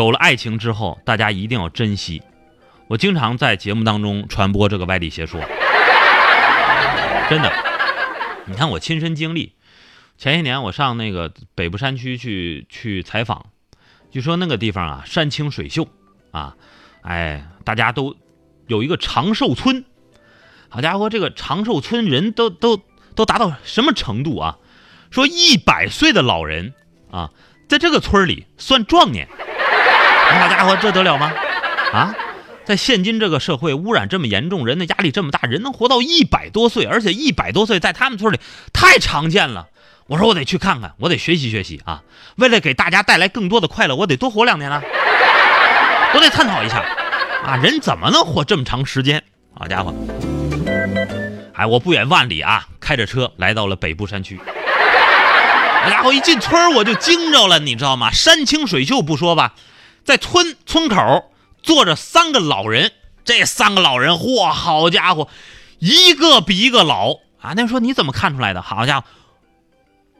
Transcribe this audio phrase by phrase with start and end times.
[0.00, 2.22] 有了爱情之后，大家一定要珍惜。
[2.88, 5.38] 我经常在节目当中传播这个歪理邪说，
[7.28, 7.52] 真的。
[8.46, 9.52] 你看我亲身经历，
[10.16, 13.50] 前些年我上那个北部山区去去采访，
[14.10, 15.86] 据说那个地方啊山清水秀
[16.30, 16.56] 啊，
[17.02, 18.16] 哎，大家都
[18.68, 19.84] 有一个长寿村。
[20.70, 22.80] 好家伙，这个长寿村人都都
[23.14, 24.56] 都达到什么程度啊？
[25.10, 26.72] 说一百岁的老人
[27.10, 27.32] 啊，
[27.68, 29.28] 在这个村里算壮年。
[30.38, 31.32] 好家伙，这得了吗？
[31.92, 32.14] 啊，
[32.64, 38.38] 在现今这个社会，污染这么严重，人的压力这么大，人能活到一百多岁，而且一百多岁在他们村里
[38.72, 39.68] 太常见了。
[40.06, 42.02] 我说我得去看看，我得学习学习啊！
[42.36, 44.82] 为了给大家带来更多的快乐，我得多活两年了。
[46.14, 46.84] 我得探讨一下
[47.44, 49.22] 啊，人怎么能活这么长时间？
[49.54, 49.94] 好家伙！
[51.54, 54.40] 哎，我不远万里啊，开着车来到了北部山区。
[55.82, 58.10] 好家伙，一进村我就惊着了，你知道吗？
[58.10, 59.54] 山清水秀不说吧，
[60.04, 61.30] 在村村口
[61.62, 62.92] 坐着三个老人，
[63.24, 65.28] 这三个老人，嚯，好家伙，
[65.78, 67.52] 一个比一个老啊！
[67.56, 68.62] 那说你怎么看出来的？
[68.62, 69.06] 好家伙，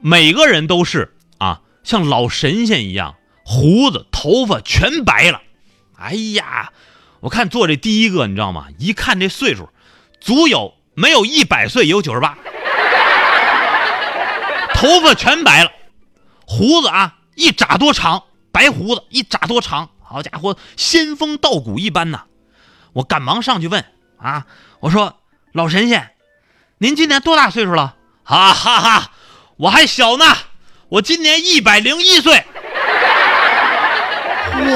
[0.01, 5.41] 每个人都是啊，像老神仙一样，胡子头发全白了。
[5.99, 6.73] 哎呀，
[7.21, 8.67] 我看坐这第一个，你知道吗？
[8.79, 9.69] 一看这岁数，
[10.21, 12.39] 足有没有一百岁，有九十八。
[14.75, 15.71] 头发全白了，
[16.47, 22.23] 胡子啊一扎多长，白胡子一扎多长，好家伙，仙风道骨一般呐！
[22.93, 23.85] 我赶忙上去问
[24.19, 24.47] 啊，
[24.81, 25.19] 我说
[25.53, 26.11] 老神仙，
[26.79, 27.97] 您今年多大岁数了？
[28.25, 29.13] 哈哈哈，
[29.57, 30.25] 我还小呢，
[30.89, 32.45] 我今年一百零一岁。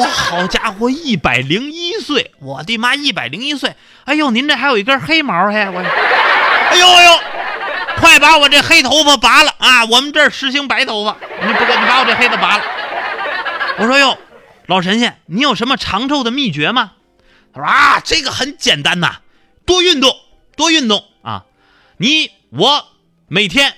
[0.00, 2.33] 哇，好家伙，一百零一岁！
[2.41, 3.75] 我的妈，一百零一岁！
[4.05, 7.20] 哎呦，您这还有一根黑毛嘿，我，哎呦哎呦！
[7.97, 9.84] 快把我这黑头发拔了啊！
[9.84, 12.64] 我们这儿实行白头发，你不，你把我这黑的拔了。
[13.77, 14.17] 我说哟，
[14.67, 16.92] 老神仙，你有什么长寿的秘诀吗？
[17.53, 19.16] 他说啊，这个很简单呐，
[19.66, 20.16] 多运动，
[20.56, 21.44] 多运动啊！
[21.97, 22.86] 你我
[23.28, 23.75] 每天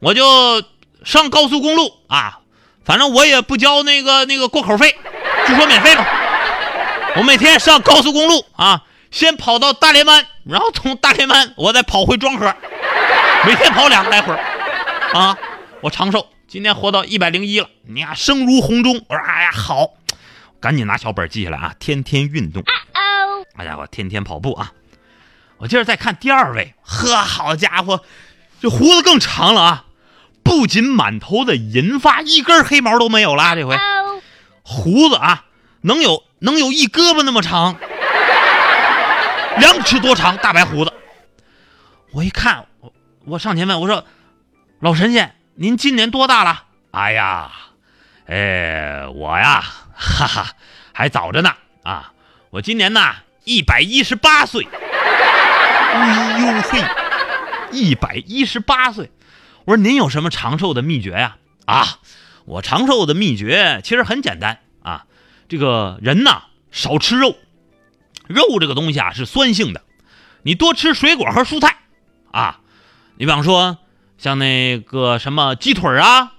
[0.00, 0.62] 我就
[1.04, 2.40] 上高速公路啊，
[2.84, 4.96] 反正我也不交那个那个过口费，
[5.46, 6.04] 就说免费嘛。
[7.16, 12.52] 我每天上高速公路啊，先跑到大连湾，然后从大连湾我再跑回庄河。
[13.46, 14.34] 每天跑两来回
[15.14, 15.36] 啊！
[15.80, 17.70] 我长寿，今天活到一百零一了。
[17.86, 18.92] 你看，声如洪钟。
[19.08, 19.94] 我说，哎呀，好，
[20.58, 21.76] 赶紧拿小本记下来啊！
[21.78, 22.60] 天天运动，
[23.54, 24.72] 哎家伙，天天跑步啊！
[25.58, 28.02] 我接着再看第二位，呵，好家伙，
[28.60, 29.84] 这胡子更长了啊！
[30.42, 33.78] 不仅满头的银发，一根黑毛都没有了，这回
[34.64, 35.44] 胡子啊，
[35.82, 37.76] 能有能有一胳膊那么长，
[39.56, 40.92] 两尺多长，大白胡子。
[42.10, 42.66] 我一看。
[42.80, 42.92] 我
[43.24, 44.04] 我上前问我说
[44.80, 47.52] ：“老神仙，您今年多大了？”哎呀，
[48.26, 49.62] 哎，我呀，
[49.94, 50.46] 哈哈，
[50.92, 52.12] 还早着呢啊！
[52.50, 54.66] 我今年呢一百一十八岁。
[55.92, 56.84] 哎呦嘿，
[57.72, 59.10] 一百一十八岁！
[59.64, 61.36] 我说您有什么长寿的秘诀呀？
[61.66, 61.98] 啊，
[62.44, 65.04] 我长寿的秘诀其实很简单啊，
[65.48, 67.36] 这个人呐少吃肉，
[68.26, 69.82] 肉这个东西啊是酸性的，
[70.42, 71.76] 你多吃水果和蔬菜
[72.32, 72.60] 啊。
[73.16, 73.78] 你比方说，
[74.20, 76.32] 像那个什么鸡腿啊、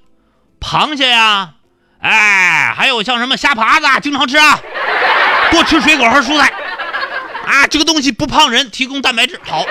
[0.59, 1.55] 螃蟹呀，
[1.99, 4.59] 哎，还有像什么虾爬子，啊经常吃啊，
[5.49, 6.53] 多吃水果和蔬菜
[7.47, 9.65] 啊，这个东西不胖人，提供蛋白质，好。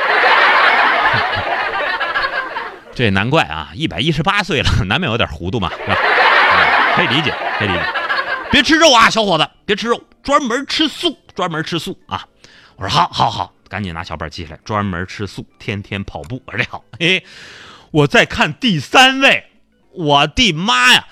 [2.97, 5.97] 这难怪啊，一百一十八岁了，难免有点糊涂嘛，是吧？
[6.97, 7.81] 可以理解，可以理解。
[8.51, 12.27] 别吃肉啊，小伙子，别吃肉，专门吃素，专门吃素啊。
[12.75, 13.53] 我说好，好，好。
[13.69, 16.43] 赶紧拿小本记下来，专门吃素，天天跑步。
[16.45, 17.25] 我说这好，嘿，
[17.91, 19.51] 我再看第三位，
[19.93, 21.07] 我的妈呀，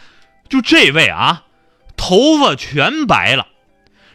[0.48, 1.44] 就这位啊，
[1.96, 3.48] 头发全白了，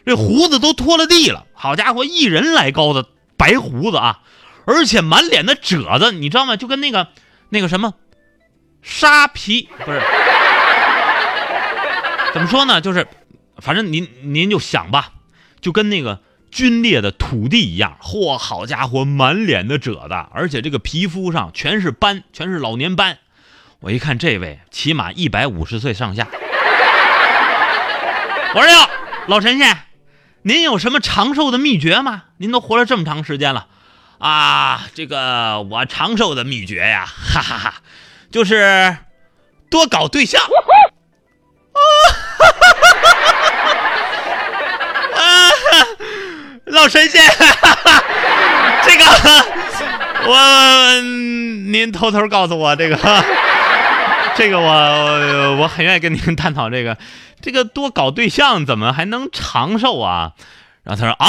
[0.06, 1.46] 这胡子都拖了地了。
[1.52, 4.20] 好家伙，一人来高的白胡子啊，
[4.66, 6.56] 而且满脸的褶子，你知道吗？
[6.56, 7.08] 就跟那个
[7.50, 7.94] 那个什么
[8.82, 10.02] 沙皮不是，
[12.32, 12.80] 怎么说呢？
[12.80, 13.06] 就是，
[13.58, 15.12] 反正您您就想吧，
[15.60, 16.20] 就跟那个。
[16.54, 23.18] 皲裂的土地一样，嚯，好家伙，满脸的褶子，而且这个皮肤上全是斑，全是老年斑。
[23.80, 26.28] 我一看这位，起码一百五十岁上下。
[28.54, 28.88] 我说哟，
[29.26, 29.78] 老神仙，
[30.42, 32.22] 您有什么长寿的秘诀吗？
[32.36, 33.66] 您都活了这么长时间了，
[34.18, 37.74] 啊，这个我长寿的秘诀呀，哈哈哈，
[38.30, 38.96] 就是
[39.68, 40.40] 多搞对象。
[46.84, 47.24] 老神仙，
[48.84, 49.04] 这个
[50.26, 51.00] 我
[51.70, 53.24] 您偷偷告诉我，这个
[54.36, 56.98] 这个我我很愿意跟您探讨这个，
[57.40, 60.32] 这个多搞对象怎么还能长寿啊？
[60.82, 61.26] 然后他说啊，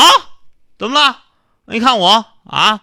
[0.78, 1.20] 怎么了？
[1.68, 2.82] 你看我啊，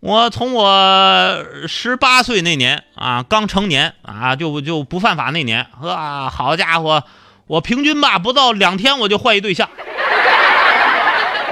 [0.00, 7.02] 我从我十八岁那年啊，刚成年啊，就就不犯法那年，啊，好家伙，
[7.46, 9.70] 我平均吧不到两天我就换一对象。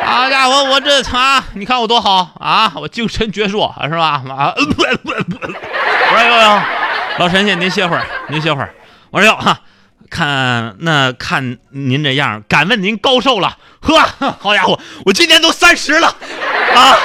[0.09, 4.23] 好家伙，我这啊，你看我多好啊，我精神矍铄是吧？
[4.35, 4.63] 啊， 我
[6.17, 6.61] 说呦呦，
[7.19, 8.75] 老神仙您歇会儿，您歇会儿。
[9.11, 9.61] 我说哟哈，
[10.09, 13.59] 看那看您这样，敢问您高寿了？
[13.81, 13.99] 呵，
[14.41, 16.09] 好家伙，我今年都三十了
[16.75, 16.97] 啊。